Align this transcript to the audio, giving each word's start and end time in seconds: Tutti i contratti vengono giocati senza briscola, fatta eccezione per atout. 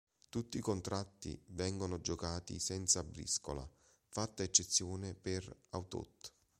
Tutti 0.29 0.57
i 0.57 0.61
contratti 0.61 1.39
vengono 1.49 2.01
giocati 2.01 2.57
senza 2.57 3.03
briscola, 3.03 3.63
fatta 4.07 4.41
eccezione 4.41 5.13
per 5.13 5.47
atout. 5.69 6.31